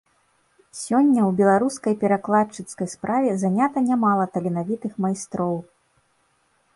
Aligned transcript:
Сёння 0.83 1.19
ў 1.25 1.31
беларускай 1.41 1.93
перакладчыцкай 2.03 2.87
справе 2.95 3.35
занята 3.43 3.83
нямала 3.91 4.25
таленавітых 4.39 4.91
майстроў. 5.05 5.55